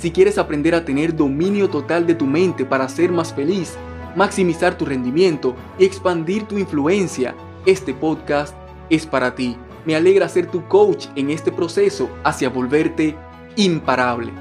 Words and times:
Si 0.00 0.12
quieres 0.12 0.38
aprender 0.38 0.74
a 0.74 0.82
tener 0.82 1.14
dominio 1.14 1.68
total 1.68 2.06
de 2.06 2.14
tu 2.14 2.24
mente 2.24 2.64
para 2.64 2.88
ser 2.88 3.12
más 3.12 3.34
feliz, 3.34 3.76
maximizar 4.16 4.78
tu 4.78 4.86
rendimiento 4.86 5.54
y 5.78 5.84
expandir 5.84 6.44
tu 6.44 6.56
influencia, 6.56 7.34
este 7.66 7.92
podcast 7.92 8.56
es 8.88 9.04
para 9.04 9.34
ti. 9.34 9.58
Me 9.84 9.94
alegra 9.94 10.26
ser 10.30 10.50
tu 10.50 10.66
coach 10.68 11.08
en 11.16 11.28
este 11.28 11.52
proceso 11.52 12.08
hacia 12.24 12.48
volverte 12.48 13.14
imparable. 13.56 14.32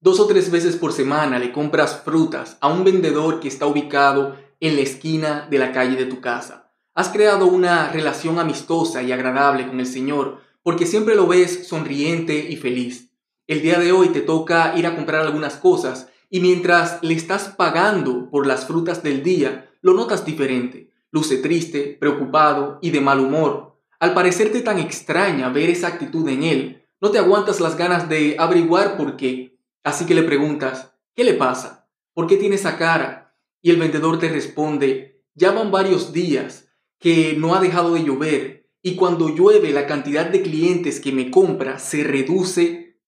Dos 0.00 0.20
o 0.20 0.28
tres 0.28 0.52
veces 0.52 0.76
por 0.76 0.92
semana 0.92 1.40
le 1.40 1.50
compras 1.50 2.00
frutas 2.04 2.58
a 2.60 2.68
un 2.68 2.84
vendedor 2.84 3.40
que 3.40 3.48
está 3.48 3.66
ubicado 3.66 4.36
en 4.60 4.76
la 4.76 4.82
esquina 4.82 5.48
de 5.50 5.58
la 5.58 5.72
calle 5.72 5.96
de 5.96 6.06
tu 6.06 6.20
casa. 6.20 6.70
Has 6.94 7.08
creado 7.08 7.46
una 7.46 7.90
relación 7.90 8.38
amistosa 8.38 9.02
y 9.02 9.10
agradable 9.10 9.66
con 9.66 9.80
el 9.80 9.86
Señor 9.86 10.45
porque 10.66 10.84
siempre 10.84 11.14
lo 11.14 11.28
ves 11.28 11.68
sonriente 11.68 12.48
y 12.50 12.56
feliz. 12.56 13.12
El 13.46 13.62
día 13.62 13.78
de 13.78 13.92
hoy 13.92 14.08
te 14.08 14.20
toca 14.20 14.76
ir 14.76 14.84
a 14.88 14.96
comprar 14.96 15.20
algunas 15.20 15.54
cosas 15.54 16.08
y 16.28 16.40
mientras 16.40 16.98
le 17.02 17.14
estás 17.14 17.50
pagando 17.56 18.28
por 18.30 18.48
las 18.48 18.66
frutas 18.66 19.04
del 19.04 19.22
día, 19.22 19.70
lo 19.80 19.94
notas 19.94 20.24
diferente. 20.24 20.90
Luce 21.12 21.36
triste, 21.36 21.96
preocupado 22.00 22.80
y 22.82 22.90
de 22.90 23.00
mal 23.00 23.20
humor. 23.20 23.78
Al 24.00 24.12
parecerte 24.12 24.60
tan 24.60 24.80
extraña 24.80 25.50
ver 25.50 25.70
esa 25.70 25.86
actitud 25.86 26.28
en 26.28 26.42
él, 26.42 26.84
no 27.00 27.12
te 27.12 27.20
aguantas 27.20 27.60
las 27.60 27.76
ganas 27.76 28.08
de 28.08 28.34
averiguar 28.36 28.96
por 28.96 29.16
qué. 29.16 29.60
Así 29.84 30.04
que 30.04 30.16
le 30.16 30.24
preguntas, 30.24 30.94
¿qué 31.14 31.22
le 31.22 31.34
pasa? 31.34 31.88
¿Por 32.12 32.26
qué 32.26 32.38
tiene 32.38 32.56
esa 32.56 32.76
cara? 32.76 33.36
Y 33.62 33.70
el 33.70 33.76
vendedor 33.76 34.18
te 34.18 34.28
responde, 34.28 35.22
ya 35.32 35.52
van 35.52 35.70
varios 35.70 36.12
días 36.12 36.66
que 36.98 37.36
no 37.38 37.54
ha 37.54 37.60
dejado 37.60 37.94
de 37.94 38.02
llover 38.02 38.65
y 38.86 38.94
cuando 38.94 39.30
llueve 39.30 39.72
la 39.72 39.84
cantidad 39.84 40.26
de 40.26 40.42
clientes 40.42 41.00
que 41.00 41.10
me 41.10 41.28
compra 41.28 41.80
se 41.80 42.04
reduce 42.04 43.00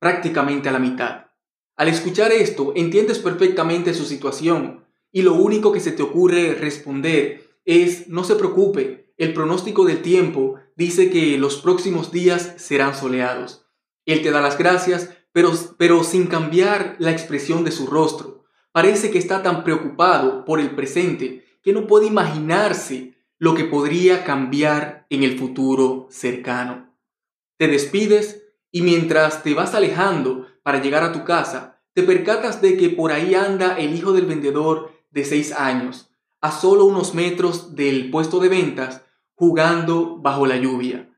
prácticamente 0.00 0.68
a 0.68 0.72
la 0.72 0.80
mitad. 0.80 1.26
Al 1.76 1.86
escuchar 1.86 2.32
esto, 2.32 2.72
entiendes 2.74 3.20
perfectamente 3.20 3.94
su 3.94 4.04
situación 4.04 4.84
y 5.12 5.22
lo 5.22 5.34
único 5.34 5.70
que 5.70 5.78
se 5.78 5.92
te 5.92 6.02
ocurre 6.02 6.56
responder 6.56 7.56
es 7.64 8.08
no 8.08 8.24
se 8.24 8.34
preocupe, 8.34 9.14
el 9.16 9.32
pronóstico 9.32 9.84
del 9.84 10.02
tiempo 10.02 10.56
dice 10.74 11.08
que 11.08 11.38
los 11.38 11.58
próximos 11.58 12.10
días 12.10 12.54
serán 12.56 12.96
soleados. 12.96 13.64
Él 14.06 14.22
te 14.22 14.32
da 14.32 14.40
las 14.40 14.58
gracias, 14.58 15.10
pero, 15.30 15.52
pero 15.78 16.02
sin 16.02 16.26
cambiar 16.26 16.96
la 16.98 17.12
expresión 17.12 17.62
de 17.62 17.70
su 17.70 17.86
rostro. 17.86 18.42
Parece 18.72 19.12
que 19.12 19.18
está 19.18 19.40
tan 19.44 19.62
preocupado 19.62 20.44
por 20.44 20.58
el 20.58 20.74
presente 20.74 21.44
que 21.62 21.72
no 21.72 21.86
puede 21.86 22.08
imaginarse 22.08 23.21
lo 23.42 23.56
que 23.56 23.64
podría 23.64 24.22
cambiar 24.22 25.04
en 25.10 25.24
el 25.24 25.36
futuro 25.36 26.06
cercano. 26.10 26.94
Te 27.56 27.66
despides 27.66 28.40
y 28.70 28.82
mientras 28.82 29.42
te 29.42 29.52
vas 29.52 29.74
alejando 29.74 30.46
para 30.62 30.80
llegar 30.80 31.02
a 31.02 31.10
tu 31.10 31.24
casa, 31.24 31.82
te 31.92 32.04
percatas 32.04 32.62
de 32.62 32.76
que 32.76 32.88
por 32.88 33.10
ahí 33.10 33.34
anda 33.34 33.76
el 33.78 33.96
hijo 33.96 34.12
del 34.12 34.26
vendedor 34.26 34.92
de 35.10 35.24
seis 35.24 35.50
años, 35.50 36.08
a 36.40 36.52
solo 36.52 36.84
unos 36.84 37.14
metros 37.16 37.74
del 37.74 38.12
puesto 38.12 38.38
de 38.38 38.48
ventas, 38.48 39.02
jugando 39.34 40.18
bajo 40.18 40.46
la 40.46 40.56
lluvia. 40.56 41.10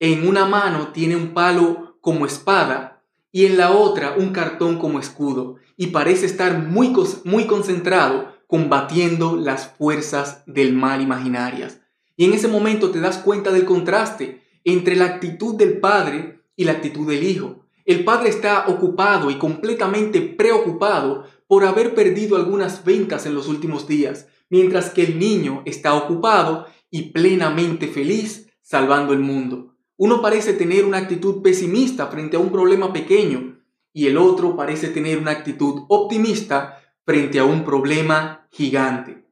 En 0.00 0.28
una 0.28 0.44
mano 0.44 0.88
tiene 0.88 1.16
un 1.16 1.32
palo 1.32 1.96
como 2.02 2.26
espada 2.26 3.02
y 3.32 3.46
en 3.46 3.56
la 3.56 3.72
otra 3.72 4.16
un 4.18 4.34
cartón 4.34 4.78
como 4.78 5.00
escudo, 5.00 5.56
y 5.78 5.86
parece 5.86 6.26
estar 6.26 6.58
muy, 6.58 6.94
muy 7.24 7.46
concentrado 7.46 8.34
combatiendo 8.50 9.36
las 9.36 9.68
fuerzas 9.68 10.42
del 10.46 10.72
mal 10.74 11.00
imaginarias. 11.00 11.80
Y 12.16 12.24
en 12.24 12.32
ese 12.32 12.48
momento 12.48 12.90
te 12.90 13.00
das 13.00 13.18
cuenta 13.18 13.52
del 13.52 13.64
contraste 13.64 14.42
entre 14.64 14.96
la 14.96 15.04
actitud 15.04 15.54
del 15.54 15.78
padre 15.78 16.42
y 16.56 16.64
la 16.64 16.72
actitud 16.72 17.08
del 17.08 17.22
hijo. 17.22 17.64
El 17.84 18.04
padre 18.04 18.28
está 18.28 18.66
ocupado 18.66 19.30
y 19.30 19.36
completamente 19.36 20.20
preocupado 20.20 21.24
por 21.46 21.64
haber 21.64 21.94
perdido 21.94 22.36
algunas 22.36 22.84
ventas 22.84 23.24
en 23.24 23.34
los 23.36 23.46
últimos 23.46 23.86
días, 23.86 24.26
mientras 24.50 24.90
que 24.90 25.04
el 25.04 25.18
niño 25.20 25.62
está 25.64 25.94
ocupado 25.94 26.66
y 26.90 27.10
plenamente 27.12 27.86
feliz 27.86 28.48
salvando 28.62 29.12
el 29.12 29.20
mundo. 29.20 29.76
Uno 29.96 30.20
parece 30.20 30.54
tener 30.54 30.84
una 30.84 30.98
actitud 30.98 31.40
pesimista 31.40 32.08
frente 32.08 32.36
a 32.36 32.40
un 32.40 32.50
problema 32.50 32.92
pequeño 32.92 33.60
y 33.92 34.08
el 34.08 34.18
otro 34.18 34.56
parece 34.56 34.88
tener 34.88 35.18
una 35.18 35.30
actitud 35.30 35.84
optimista 35.88 36.79
frente 37.10 37.40
a 37.40 37.44
un 37.44 37.64
problema 37.64 38.46
gigante. 38.52 39.24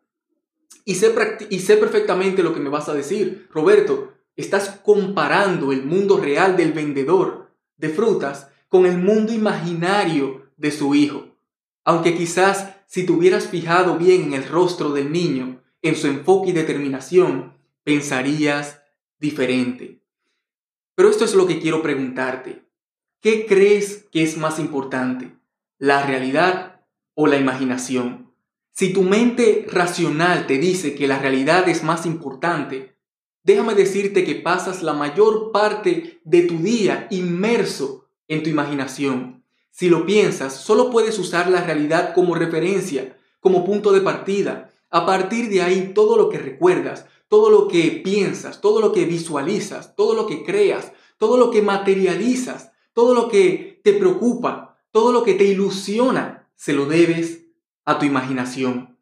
Y 0.84 0.96
sé, 0.96 1.14
y 1.48 1.60
sé 1.60 1.76
perfectamente 1.76 2.42
lo 2.42 2.52
que 2.52 2.58
me 2.58 2.70
vas 2.70 2.88
a 2.88 2.92
decir. 2.92 3.46
Roberto, 3.52 4.14
estás 4.34 4.80
comparando 4.82 5.70
el 5.70 5.84
mundo 5.84 6.16
real 6.16 6.56
del 6.56 6.72
vendedor 6.72 7.52
de 7.76 7.88
frutas 7.90 8.48
con 8.68 8.84
el 8.84 8.98
mundo 8.98 9.32
imaginario 9.32 10.50
de 10.56 10.72
su 10.72 10.96
hijo. 10.96 11.36
Aunque 11.84 12.16
quizás 12.16 12.74
si 12.88 13.06
te 13.06 13.12
hubieras 13.12 13.46
fijado 13.46 13.96
bien 13.96 14.22
en 14.22 14.32
el 14.32 14.48
rostro 14.48 14.90
del 14.90 15.12
niño, 15.12 15.62
en 15.80 15.94
su 15.94 16.08
enfoque 16.08 16.50
y 16.50 16.54
determinación, 16.54 17.56
pensarías 17.84 18.82
diferente. 19.20 20.02
Pero 20.96 21.10
esto 21.10 21.24
es 21.24 21.36
lo 21.36 21.46
que 21.46 21.60
quiero 21.60 21.80
preguntarte. 21.80 22.64
¿Qué 23.20 23.46
crees 23.46 24.08
que 24.10 24.24
es 24.24 24.36
más 24.36 24.58
importante? 24.58 25.36
¿La 25.78 26.04
realidad 26.04 26.77
o 27.20 27.26
la 27.26 27.36
imaginación. 27.36 28.32
Si 28.70 28.92
tu 28.92 29.02
mente 29.02 29.66
racional 29.68 30.46
te 30.46 30.56
dice 30.58 30.94
que 30.94 31.08
la 31.08 31.18
realidad 31.18 31.68
es 31.68 31.82
más 31.82 32.06
importante, 32.06 32.94
déjame 33.42 33.74
decirte 33.74 34.22
que 34.22 34.36
pasas 34.36 34.84
la 34.84 34.92
mayor 34.92 35.50
parte 35.50 36.20
de 36.22 36.42
tu 36.42 36.58
día 36.58 37.08
inmerso 37.10 38.06
en 38.28 38.44
tu 38.44 38.50
imaginación. 38.50 39.42
Si 39.72 39.88
lo 39.88 40.06
piensas, 40.06 40.54
solo 40.54 40.90
puedes 40.90 41.18
usar 41.18 41.50
la 41.50 41.60
realidad 41.60 42.14
como 42.14 42.36
referencia, 42.36 43.18
como 43.40 43.64
punto 43.64 43.90
de 43.90 44.00
partida. 44.00 44.70
A 44.88 45.04
partir 45.04 45.48
de 45.48 45.62
ahí, 45.62 45.90
todo 45.92 46.16
lo 46.16 46.28
que 46.28 46.38
recuerdas, 46.38 47.06
todo 47.26 47.50
lo 47.50 47.66
que 47.66 48.00
piensas, 48.04 48.60
todo 48.60 48.80
lo 48.80 48.92
que 48.92 49.06
visualizas, 49.06 49.96
todo 49.96 50.14
lo 50.14 50.28
que 50.28 50.44
creas, 50.44 50.92
todo 51.18 51.36
lo 51.36 51.50
que 51.50 51.62
materializas, 51.62 52.70
todo 52.92 53.12
lo 53.12 53.28
que 53.28 53.80
te 53.82 53.94
preocupa, 53.94 54.78
todo 54.92 55.10
lo 55.10 55.24
que 55.24 55.34
te 55.34 55.46
ilusiona, 55.46 56.37
se 56.58 56.72
lo 56.72 56.86
debes 56.86 57.46
a 57.84 57.98
tu 57.98 58.04
imaginación. 58.04 58.98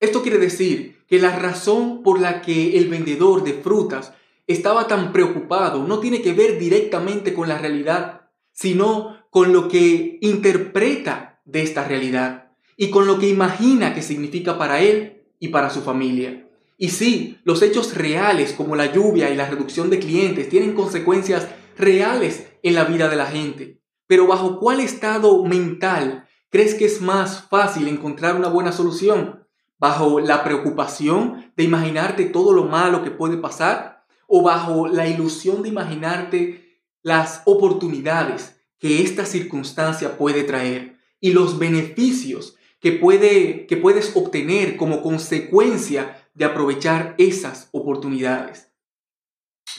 Esto 0.00 0.22
quiere 0.22 0.38
decir 0.38 1.04
que 1.06 1.18
la 1.18 1.36
razón 1.38 2.02
por 2.02 2.18
la 2.18 2.40
que 2.40 2.78
el 2.78 2.88
vendedor 2.88 3.44
de 3.44 3.52
frutas 3.52 4.14
estaba 4.46 4.88
tan 4.88 5.12
preocupado 5.12 5.86
no 5.86 6.00
tiene 6.00 6.22
que 6.22 6.32
ver 6.32 6.58
directamente 6.58 7.34
con 7.34 7.46
la 7.46 7.58
realidad, 7.58 8.30
sino 8.52 9.18
con 9.30 9.52
lo 9.52 9.68
que 9.68 10.18
interpreta 10.22 11.42
de 11.44 11.62
esta 11.62 11.86
realidad 11.86 12.52
y 12.76 12.88
con 12.88 13.06
lo 13.06 13.18
que 13.18 13.28
imagina 13.28 13.94
que 13.94 14.02
significa 14.02 14.56
para 14.56 14.80
él 14.80 15.24
y 15.38 15.48
para 15.48 15.68
su 15.68 15.82
familia. 15.82 16.48
Y 16.78 16.88
sí, 16.88 17.38
los 17.44 17.60
hechos 17.60 17.94
reales 17.94 18.54
como 18.54 18.76
la 18.76 18.90
lluvia 18.90 19.30
y 19.30 19.36
la 19.36 19.48
reducción 19.50 19.90
de 19.90 19.98
clientes 19.98 20.48
tienen 20.48 20.72
consecuencias 20.72 21.48
reales 21.76 22.46
en 22.62 22.74
la 22.74 22.84
vida 22.84 23.10
de 23.10 23.16
la 23.16 23.26
gente. 23.26 23.78
Pero 24.08 24.26
¿bajo 24.26 24.58
cuál 24.58 24.80
estado 24.80 25.44
mental 25.44 26.26
crees 26.48 26.74
que 26.74 26.86
es 26.86 27.00
más 27.00 27.42
fácil 27.42 27.86
encontrar 27.86 28.34
una 28.34 28.48
buena 28.48 28.72
solución? 28.72 29.46
¿Bajo 29.78 30.18
la 30.18 30.42
preocupación 30.42 31.52
de 31.56 31.62
imaginarte 31.62 32.24
todo 32.24 32.52
lo 32.52 32.64
malo 32.64 33.04
que 33.04 33.12
puede 33.12 33.36
pasar? 33.36 34.06
¿O 34.26 34.42
bajo 34.42 34.88
la 34.88 35.06
ilusión 35.06 35.62
de 35.62 35.68
imaginarte 35.68 36.80
las 37.02 37.42
oportunidades 37.44 38.56
que 38.78 39.02
esta 39.02 39.26
circunstancia 39.26 40.16
puede 40.16 40.42
traer 40.42 40.96
y 41.20 41.32
los 41.32 41.58
beneficios 41.58 42.56
que, 42.80 42.92
puede, 42.92 43.66
que 43.66 43.76
puedes 43.76 44.16
obtener 44.16 44.76
como 44.76 45.02
consecuencia 45.02 46.28
de 46.32 46.46
aprovechar 46.46 47.14
esas 47.18 47.68
oportunidades? 47.72 48.72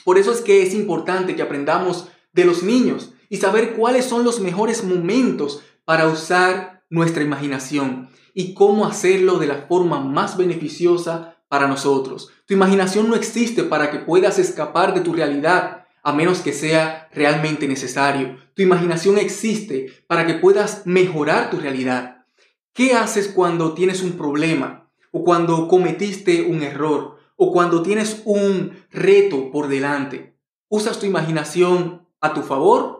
Por 0.06 0.20
eso 0.20 0.32
es 0.32 0.42
que 0.42 0.62
es 0.62 0.76
importante 0.76 1.36
que 1.36 1.42
aprendamos 1.42 2.10
de 2.32 2.46
los 2.46 2.62
niños 2.62 3.14
y 3.30 3.38
saber 3.38 3.76
cuáles 3.76 4.06
son 4.06 4.24
los 4.24 4.40
mejores 4.40 4.84
momentos 4.84 5.62
para 5.86 6.08
usar 6.08 6.84
nuestra 6.90 7.24
imaginación 7.24 8.10
y 8.34 8.54
cómo 8.54 8.86
hacerlo 8.86 9.38
de 9.38 9.48
la 9.48 9.68
forma 9.68 10.00
más 10.00 10.38
beneficiosa 10.38 11.38
para 11.48 11.68
nosotros. 11.68 12.32
Tu 12.46 12.54
imaginación 12.54 13.10
no 13.10 13.16
existe 13.16 13.64
para 13.64 13.92
que 13.92 14.00
puedas 14.00 14.40
escapar 14.40 14.94
de 14.94 15.02
tu 15.02 15.14
realidad 15.14 15.86
a 16.04 16.14
menos 16.14 16.40
que 16.40 16.54
sea 16.54 17.10
realmente 17.14 17.68
necesario. 17.68 18.38
Tu 18.56 18.62
imaginación 18.62 19.18
existe 19.18 19.92
para 20.08 20.26
que 20.26 20.36
puedas 20.36 20.86
mejorar 20.86 21.50
tu 21.50 21.58
realidad. 21.58 22.26
¿Qué 22.74 22.94
haces 22.94 23.28
cuando 23.28 23.74
tienes 23.74 24.02
un 24.02 24.14
problema 24.14 24.90
o 25.12 25.24
cuando 25.24 25.68
cometiste 25.68 26.44
un 26.44 26.64
error 26.64 27.18
o 27.36 27.52
cuando 27.52 27.82
tienes 27.82 28.22
un 28.26 28.74
reto 28.92 29.52
por 29.52 29.68
delante? 29.68 30.38
¿Usas 30.70 31.00
tu 31.00 31.06
imaginación 31.06 32.08
a 32.22 32.34
tu 32.34 32.42
favor 32.42 32.99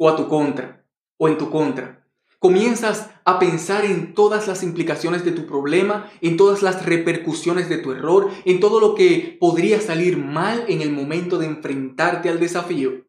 o 0.00 0.08
a 0.08 0.16
tu 0.16 0.28
contra 0.28 0.86
o 1.18 1.28
en 1.28 1.36
tu 1.36 1.50
contra? 1.50 2.08
Comienzas 2.38 3.10
a 3.26 3.38
pensar 3.38 3.84
en 3.84 4.14
todas 4.14 4.48
las 4.48 4.62
implicaciones 4.62 5.26
de 5.26 5.32
tu 5.32 5.44
problema, 5.46 6.10
en 6.22 6.38
todas 6.38 6.62
las 6.62 6.86
repercusiones 6.86 7.68
de 7.68 7.76
tu 7.76 7.92
error, 7.92 8.30
en 8.46 8.60
todo 8.60 8.80
lo 8.80 8.94
que 8.94 9.36
podría 9.38 9.78
salir 9.82 10.16
mal 10.16 10.64
en 10.68 10.80
el 10.80 10.90
momento 10.90 11.36
de 11.36 11.44
enfrentarte 11.44 12.30
al 12.30 12.40
desafío. 12.40 13.06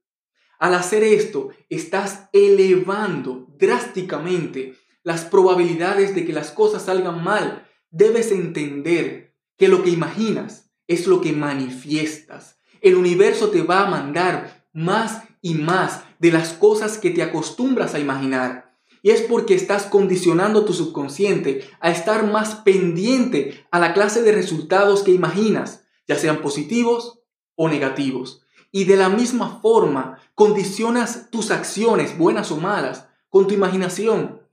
Al 0.59 0.75
hacer 0.75 1.05
esto, 1.05 1.51
estás 1.69 2.27
elevando 2.33 3.47
drásticamente 3.57 4.75
las 5.01 5.23
probabilidades 5.23 6.13
de 6.13 6.25
que 6.25 6.33
las 6.33 6.51
cosas 6.51 6.83
salgan 6.83 7.23
mal. 7.23 7.65
Debes 7.89 8.33
entender 8.33 9.33
que 9.57 9.69
lo 9.69 9.81
que 9.81 9.91
imaginas 9.91 10.73
es 10.87 11.07
lo 11.07 11.21
que 11.21 11.31
manifiestas. 11.31 12.59
El 12.81 12.95
universo 12.95 13.49
te 13.49 13.61
va 13.61 13.87
a 13.87 13.89
mandar 13.89 14.67
más 14.73 15.23
y 15.41 15.53
más 15.53 16.03
de 16.21 16.31
las 16.31 16.53
cosas 16.53 16.99
que 16.99 17.09
te 17.09 17.23
acostumbras 17.23 17.95
a 17.95 17.99
imaginar. 17.99 18.77
Y 19.01 19.09
es 19.09 19.21
porque 19.21 19.55
estás 19.55 19.87
condicionando 19.87 20.65
tu 20.65 20.73
subconsciente 20.73 21.67
a 21.79 21.89
estar 21.89 22.31
más 22.31 22.53
pendiente 22.53 23.65
a 23.71 23.79
la 23.79 23.95
clase 23.95 24.21
de 24.21 24.31
resultados 24.31 25.01
que 25.01 25.11
imaginas, 25.11 25.83
ya 26.07 26.15
sean 26.15 26.43
positivos 26.43 27.23
o 27.55 27.69
negativos. 27.69 28.45
Y 28.71 28.83
de 28.83 28.97
la 28.97 29.09
misma 29.09 29.59
forma, 29.63 30.19
condicionas 30.35 31.31
tus 31.31 31.49
acciones, 31.49 32.15
buenas 32.15 32.51
o 32.51 32.57
malas, 32.57 33.07
con 33.27 33.47
tu 33.47 33.55
imaginación. 33.55 34.43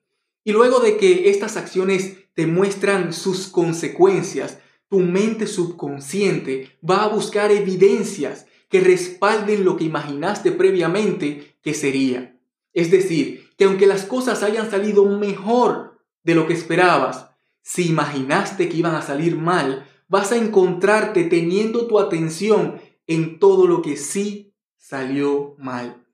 Y 0.44 0.52
luego 0.52 0.80
de 0.80 0.96
que 0.96 1.28
estas 1.28 1.58
acciones 1.58 2.16
te 2.32 2.46
muestran 2.46 3.12
sus 3.12 3.48
consecuencias, 3.48 4.58
tu 4.88 5.00
mente 5.00 5.46
subconsciente 5.46 6.78
va 6.88 7.04
a 7.04 7.08
buscar 7.08 7.50
evidencias 7.50 8.46
que 8.68 8.80
respalden 8.80 9.64
lo 9.64 9.76
que 9.76 9.84
imaginaste 9.84 10.52
previamente 10.52 11.56
que 11.62 11.74
sería. 11.74 12.38
Es 12.72 12.90
decir, 12.90 13.50
que 13.56 13.64
aunque 13.64 13.86
las 13.86 14.04
cosas 14.04 14.42
hayan 14.42 14.70
salido 14.70 15.04
mejor 15.06 15.98
de 16.22 16.34
lo 16.34 16.46
que 16.46 16.52
esperabas, 16.52 17.30
si 17.62 17.88
imaginaste 17.88 18.68
que 18.68 18.76
iban 18.76 18.94
a 18.94 19.02
salir 19.02 19.36
mal, 19.36 19.86
vas 20.08 20.32
a 20.32 20.36
encontrarte 20.36 21.24
teniendo 21.24 21.86
tu 21.86 21.98
atención 21.98 22.80
en 23.06 23.38
todo 23.38 23.66
lo 23.66 23.82
que 23.82 23.96
sí 23.96 24.54
salió 24.76 25.54
mal. 25.58 26.06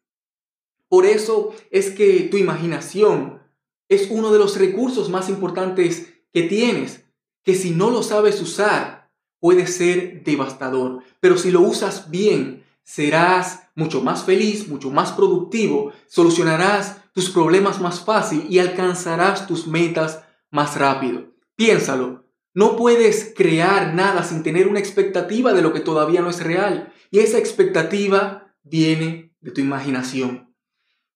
Por 0.88 1.06
eso 1.06 1.54
es 1.70 1.90
que 1.90 2.20
tu 2.30 2.36
imaginación 2.36 3.42
es 3.88 4.08
uno 4.10 4.32
de 4.32 4.38
los 4.38 4.58
recursos 4.58 5.10
más 5.10 5.28
importantes 5.28 6.14
que 6.32 6.44
tienes, 6.44 7.04
que 7.42 7.54
si 7.54 7.70
no 7.70 7.90
lo 7.90 8.02
sabes 8.02 8.40
usar, 8.40 9.03
puede 9.44 9.66
ser 9.66 10.24
devastador, 10.24 11.02
pero 11.20 11.36
si 11.36 11.50
lo 11.50 11.60
usas 11.60 12.10
bien, 12.10 12.64
serás 12.82 13.68
mucho 13.74 14.00
más 14.00 14.24
feliz, 14.24 14.68
mucho 14.68 14.90
más 14.90 15.12
productivo, 15.12 15.92
solucionarás 16.06 17.02
tus 17.12 17.28
problemas 17.28 17.78
más 17.78 18.00
fácil 18.00 18.46
y 18.48 18.58
alcanzarás 18.58 19.46
tus 19.46 19.66
metas 19.66 20.24
más 20.50 20.78
rápido. 20.78 21.26
Piénsalo, 21.56 22.24
no 22.54 22.74
puedes 22.74 23.34
crear 23.36 23.92
nada 23.92 24.24
sin 24.24 24.42
tener 24.42 24.66
una 24.66 24.78
expectativa 24.78 25.52
de 25.52 25.60
lo 25.60 25.74
que 25.74 25.80
todavía 25.80 26.22
no 26.22 26.30
es 26.30 26.42
real 26.42 26.90
y 27.10 27.18
esa 27.18 27.36
expectativa 27.36 28.50
viene 28.62 29.34
de 29.42 29.50
tu 29.50 29.60
imaginación. 29.60 30.54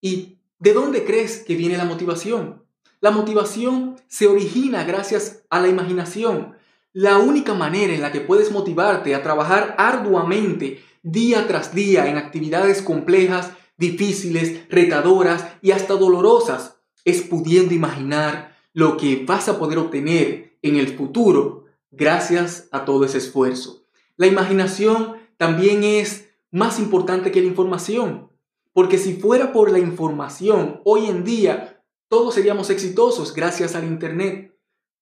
¿Y 0.02 0.36
de 0.58 0.74
dónde 0.74 1.06
crees 1.06 1.44
que 1.46 1.56
viene 1.56 1.78
la 1.78 1.86
motivación? 1.86 2.62
La 3.00 3.10
motivación 3.10 3.96
se 4.06 4.26
origina 4.26 4.84
gracias 4.84 5.44
a 5.48 5.60
la 5.60 5.68
imaginación. 5.68 6.57
La 6.92 7.18
única 7.18 7.54
manera 7.54 7.92
en 7.92 8.00
la 8.00 8.12
que 8.12 8.20
puedes 8.20 8.50
motivarte 8.50 9.14
a 9.14 9.22
trabajar 9.22 9.74
arduamente 9.78 10.82
día 11.02 11.46
tras 11.46 11.74
día 11.74 12.08
en 12.08 12.16
actividades 12.16 12.82
complejas 12.82 13.52
difíciles, 13.78 14.68
retadoras 14.68 15.46
y 15.62 15.70
hasta 15.70 15.94
dolorosas, 15.94 16.76
es 17.04 17.22
pudiendo 17.22 17.72
imaginar 17.72 18.56
lo 18.74 18.96
que 18.96 19.24
vas 19.24 19.48
a 19.48 19.58
poder 19.58 19.78
obtener 19.78 20.58
en 20.62 20.76
el 20.76 20.88
futuro 20.96 21.64
gracias 21.90 22.68
a 22.72 22.84
todo 22.84 23.04
ese 23.04 23.18
esfuerzo. 23.18 23.86
La 24.16 24.26
imaginación 24.26 25.16
también 25.36 25.84
es 25.84 26.28
más 26.50 26.78
importante 26.78 27.30
que 27.30 27.40
la 27.40 27.46
información, 27.46 28.30
porque 28.72 28.98
si 28.98 29.14
fuera 29.14 29.52
por 29.52 29.70
la 29.70 29.78
información, 29.78 30.80
hoy 30.84 31.06
en 31.06 31.24
día 31.24 31.82
todos 32.08 32.34
seríamos 32.34 32.70
exitosos 32.70 33.32
gracias 33.32 33.74
al 33.74 33.84
Internet. 33.84 34.57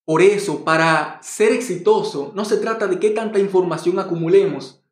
Por 0.06 0.22
eso, 0.22 0.64
para 0.64 1.18
ser 1.20 1.52
exitoso, 1.52 2.30
no 2.36 2.44
se 2.44 2.58
trata 2.58 2.86
de 2.86 3.00
qué 3.00 3.10
tanta 3.10 3.40
información 3.40 3.98
acumulemos, 3.98 4.84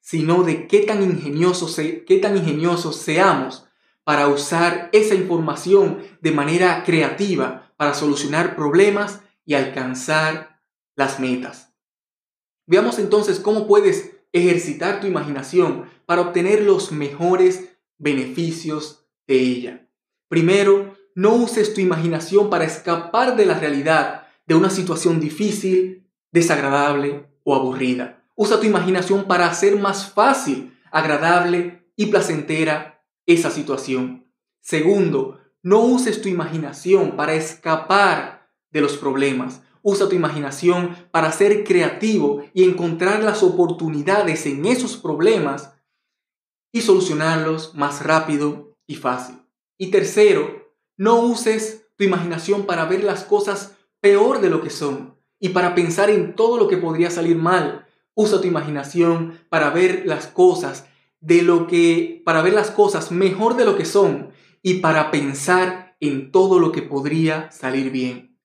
sino 0.00 0.42
de 0.42 0.66
qué 0.66 0.80
tan 0.80 1.00
ingeniosos, 1.00 1.76
qué 1.76 2.18
tan 2.20 2.36
ingeniosos 2.36 2.96
seamos 2.96 3.68
para 4.02 4.26
usar 4.26 4.90
esa 4.92 5.14
información 5.14 6.02
de 6.20 6.32
manera 6.32 6.82
creativa 6.82 7.72
para 7.76 7.94
solucionar 7.94 8.56
problemas 8.56 9.20
y 9.44 9.54
alcanzar 9.54 10.60
las 10.96 11.20
metas. 11.20 11.72
Veamos 12.66 12.98
entonces 12.98 13.38
cómo 13.38 13.68
puedes 13.68 14.16
ejercitar 14.32 15.00
tu 15.00 15.06
imaginación 15.06 15.88
para 16.04 16.22
obtener 16.22 16.62
los 16.62 16.90
mejores 16.90 17.76
beneficios 17.96 19.06
de 19.28 19.38
ella. 19.38 19.88
Primero, 20.28 20.96
no 21.14 21.34
uses 21.34 21.74
tu 21.74 21.80
imaginación 21.80 22.50
para 22.50 22.64
escapar 22.64 23.36
de 23.36 23.46
la 23.46 23.58
realidad 23.58 24.27
de 24.48 24.54
una 24.54 24.70
situación 24.70 25.20
difícil, 25.20 26.10
desagradable 26.32 27.28
o 27.44 27.54
aburrida. 27.54 28.24
Usa 28.34 28.58
tu 28.58 28.66
imaginación 28.66 29.26
para 29.26 29.46
hacer 29.46 29.78
más 29.78 30.10
fácil, 30.10 30.74
agradable 30.90 31.86
y 31.96 32.06
placentera 32.06 33.04
esa 33.26 33.50
situación. 33.50 34.26
Segundo, 34.62 35.38
no 35.62 35.80
uses 35.80 36.22
tu 36.22 36.30
imaginación 36.30 37.14
para 37.14 37.34
escapar 37.34 38.48
de 38.70 38.80
los 38.80 38.96
problemas. 38.96 39.60
Usa 39.82 40.08
tu 40.08 40.14
imaginación 40.14 40.96
para 41.10 41.30
ser 41.30 41.62
creativo 41.64 42.42
y 42.54 42.64
encontrar 42.64 43.22
las 43.22 43.42
oportunidades 43.42 44.46
en 44.46 44.64
esos 44.64 44.96
problemas 44.96 45.74
y 46.72 46.80
solucionarlos 46.80 47.74
más 47.74 48.02
rápido 48.02 48.74
y 48.86 48.94
fácil. 48.94 49.42
Y 49.76 49.90
tercero, 49.90 50.74
no 50.96 51.20
uses 51.20 51.86
tu 51.96 52.04
imaginación 52.04 52.64
para 52.64 52.86
ver 52.86 53.04
las 53.04 53.24
cosas 53.24 53.77
peor 54.00 54.40
de 54.40 54.50
lo 54.50 54.62
que 54.62 54.70
son 54.70 55.16
y 55.40 55.50
para 55.50 55.74
pensar 55.74 56.10
en 56.10 56.34
todo 56.34 56.58
lo 56.58 56.68
que 56.68 56.76
podría 56.76 57.10
salir 57.10 57.36
mal 57.36 57.86
Usa 58.20 58.40
tu 58.40 58.48
imaginación 58.48 59.38
para 59.48 59.70
ver 59.70 60.02
las 60.04 60.26
cosas 60.26 60.86
de 61.20 61.42
lo 61.42 61.68
que 61.68 62.20
para 62.24 62.42
ver 62.42 62.52
las 62.52 62.72
cosas 62.72 63.12
mejor 63.12 63.56
de 63.56 63.64
lo 63.64 63.76
que 63.76 63.84
son 63.84 64.32
y 64.60 64.80
para 64.80 65.12
pensar 65.12 65.96
en 66.00 66.32
todo 66.32 66.58
lo 66.58 66.72
que 66.72 66.82
podría 66.82 67.48
salir 67.52 67.92
bien. 67.92 68.36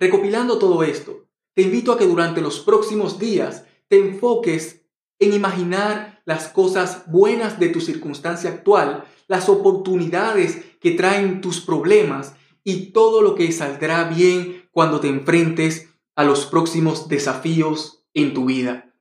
Recopilando 0.00 0.58
todo 0.58 0.82
esto, 0.82 1.28
te 1.54 1.62
invito 1.62 1.92
a 1.92 1.98
que 1.98 2.04
durante 2.04 2.40
los 2.40 2.58
próximos 2.58 3.20
días 3.20 3.64
te 3.86 3.96
enfoques 3.96 4.86
en 5.20 5.34
imaginar 5.34 6.20
las 6.24 6.48
cosas 6.48 7.04
buenas 7.06 7.60
de 7.60 7.68
tu 7.68 7.80
circunstancia 7.80 8.50
actual, 8.50 9.04
las 9.28 9.48
oportunidades 9.48 10.64
que 10.80 10.90
traen 10.90 11.40
tus 11.40 11.60
problemas 11.60 12.34
y 12.64 12.86
todo 12.86 13.22
lo 13.22 13.36
que 13.36 13.52
saldrá 13.52 14.02
bien 14.02 14.61
cuando 14.72 14.98
te 14.98 15.08
enfrentes 15.08 15.90
a 16.16 16.24
los 16.24 16.46
próximos 16.46 17.08
desafíos 17.08 18.04
en 18.14 18.34
tu 18.34 18.46
vida. 18.46 18.94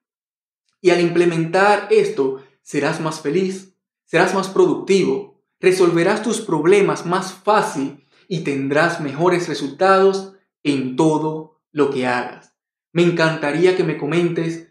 Y 0.81 0.91
al 0.91 1.01
implementar 1.01 1.87
esto, 1.89 2.43
serás 2.61 3.01
más 3.01 3.21
feliz, 3.21 3.75
serás 4.05 4.35
más 4.35 4.49
productivo, 4.49 5.41
resolverás 5.59 6.21
tus 6.21 6.41
problemas 6.41 7.05
más 7.05 7.33
fácil 7.33 8.07
y 8.27 8.41
tendrás 8.41 9.01
mejores 9.01 9.47
resultados 9.47 10.33
en 10.63 10.95
todo 10.95 11.61
lo 11.71 11.89
que 11.89 12.07
hagas. 12.07 12.53
Me 12.93 13.03
encantaría 13.03 13.75
que 13.75 13.83
me 13.83 13.97
comentes 13.97 14.69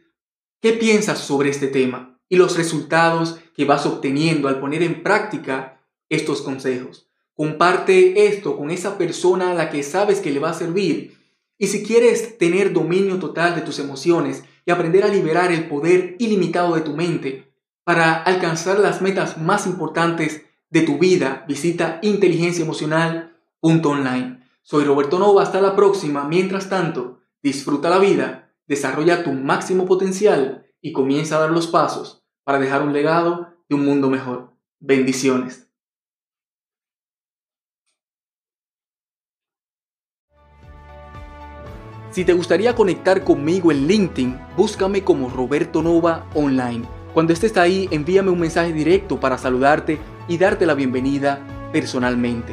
qué 0.61 0.73
piensas 0.73 1.19
sobre 1.19 1.51
este 1.51 1.69
tema 1.69 2.21
y 2.29 2.37
los 2.37 2.57
resultados 2.57 3.41
que 3.55 3.65
vas 3.65 3.87
obteniendo 3.87 4.49
al 4.49 4.61
poner 4.61 4.83
en 4.83 5.03
práctica 5.03 5.85
estos 6.09 6.43
consejos. 6.43 7.10
Comparte 7.41 8.27
esto 8.27 8.59
con 8.59 8.71
esa 8.71 8.99
persona 8.99 9.53
a 9.53 9.55
la 9.55 9.71
que 9.71 9.83
sabes 9.83 10.21
que 10.21 10.31
le 10.31 10.41
va 10.41 10.51
a 10.51 10.53
servir. 10.53 11.17
Y 11.57 11.69
si 11.69 11.83
quieres 11.83 12.37
tener 12.37 12.75
dominio 12.75 13.19
total 13.19 13.55
de 13.55 13.63
tus 13.63 13.79
emociones 13.79 14.45
y 14.67 14.71
aprender 14.71 15.05
a 15.05 15.09
liberar 15.09 15.51
el 15.51 15.67
poder 15.67 16.17
ilimitado 16.19 16.75
de 16.75 16.83
tu 16.83 16.95
mente 16.95 17.51
para 17.83 18.13
alcanzar 18.13 18.79
las 18.79 19.01
metas 19.01 19.39
más 19.39 19.67
importantes 19.67 20.43
de 20.69 20.83
tu 20.83 20.99
vida, 20.99 21.47
visita 21.49 21.99
inteligenciaemocional.online. 22.03 24.47
Soy 24.61 24.85
Roberto 24.85 25.19
Nova, 25.19 25.43
hasta 25.43 25.63
la 25.63 25.75
próxima. 25.75 26.29
Mientras 26.29 26.69
tanto, 26.69 27.21
disfruta 27.43 27.89
la 27.89 28.01
vida, 28.01 28.53
desarrolla 28.67 29.25
tu 29.25 29.33
máximo 29.33 29.87
potencial 29.87 30.67
y 30.83 30.93
comienza 30.93 31.37
a 31.37 31.41
dar 31.41 31.53
los 31.53 31.69
pasos 31.69 32.23
para 32.45 32.59
dejar 32.59 32.83
un 32.83 32.93
legado 32.93 33.49
de 33.67 33.77
un 33.77 33.87
mundo 33.87 34.11
mejor. 34.11 34.53
Bendiciones. 34.79 35.70
Si 42.11 42.25
te 42.25 42.33
gustaría 42.33 42.75
conectar 42.75 43.23
conmigo 43.23 43.71
en 43.71 43.87
LinkedIn, 43.87 44.37
búscame 44.57 45.05
como 45.05 45.29
Roberto 45.29 45.81
Nova 45.81 46.27
Online. 46.35 46.85
Cuando 47.15 47.33
estés 47.33 47.57
ahí, 47.57 47.89
envíame 47.93 48.31
un 48.31 48.41
mensaje 48.41 48.73
directo 48.73 49.21
para 49.21 49.39
saludarte 49.39 50.01
y 50.27 50.37
darte 50.37 50.67
la 50.67 50.75
bienvenida 50.75 51.39
personalmente. 51.73 52.53